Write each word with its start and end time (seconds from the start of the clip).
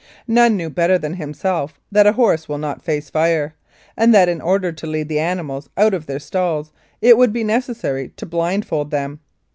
None 0.27 0.57
knew 0.57 0.71
better 0.71 0.97
than 0.97 1.13
himself 1.13 1.79
that 1.91 2.07
a 2.07 2.13
horse 2.13 2.49
will 2.49 2.57
not 2.57 2.81
face 2.81 3.11
fire, 3.11 3.53
and 3.95 4.11
that 4.15 4.29
in 4.29 4.41
order 4.41 4.71
to 4.71 4.87
lead 4.87 5.09
the 5.09 5.19
animals 5.19 5.69
out 5.77 5.93
of 5.93 6.07
their 6.07 6.17
stalls 6.17 6.71
it 7.03 7.17
would 7.19 7.31
be 7.31 7.43
necessary 7.43 8.09
to 8.17 8.25
blindfold 8.25 8.89
them. 8.89 9.19